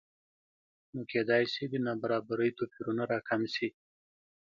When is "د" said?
1.69-1.75